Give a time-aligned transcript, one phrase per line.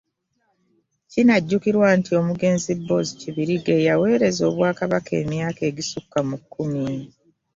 [1.11, 6.91] Kinajjukirwa nti Omugenzi Boaz Kibirige yaweereza Obwakabaka emyaka egisukka mu kkumi.